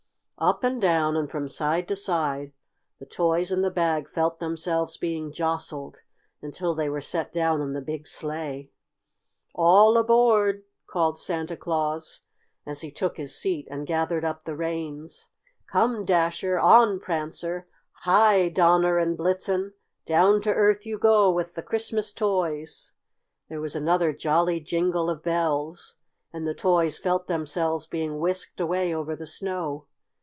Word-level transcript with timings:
Up 0.43 0.63
and 0.63 0.81
down, 0.81 1.15
and 1.15 1.29
from 1.29 1.47
side 1.47 1.87
to 1.89 1.95
side 1.95 2.51
the 2.97 3.05
toys 3.05 3.51
in 3.51 3.61
the 3.61 3.69
bag 3.69 4.09
felt 4.09 4.39
themselves 4.39 4.97
being 4.97 5.31
jostled, 5.31 6.01
until 6.41 6.73
they 6.73 6.89
were 6.89 6.99
set 6.99 7.31
down 7.31 7.61
in 7.61 7.73
the 7.73 7.79
big 7.79 8.07
sleigh. 8.07 8.71
"All 9.53 9.97
aboard!" 9.99 10.63
called 10.87 11.19
Santa 11.19 11.55
Claus, 11.55 12.21
as 12.65 12.81
he 12.81 12.89
took 12.89 13.17
his 13.17 13.37
seat 13.39 13.67
and 13.69 13.85
gathered 13.85 14.25
up 14.25 14.43
the 14.45 14.55
reins. 14.55 15.29
"Come, 15.71 16.05
Dasher! 16.05 16.57
On, 16.59 16.99
Prancer! 16.99 17.67
Hi, 18.01 18.49
Donner 18.49 18.97
and 18.97 19.15
Blitzen! 19.15 19.73
Down 20.07 20.41
to 20.41 20.49
Earth 20.51 20.87
you 20.87 20.97
go 20.97 21.29
with 21.29 21.53
the 21.53 21.61
Christmas 21.61 22.11
toys!" 22.11 22.93
There 23.47 23.61
was 23.61 23.75
another 23.75 24.11
jolly 24.11 24.59
jingle 24.59 25.07
of 25.07 25.21
bells, 25.21 25.97
and 26.33 26.47
the 26.47 26.55
toys 26.55 26.97
felt 26.97 27.27
themselves 27.27 27.85
being 27.85 28.17
whisked 28.17 28.59
away 28.59 28.91
over 28.91 29.15
the 29.15 29.27
snow. 29.27 29.85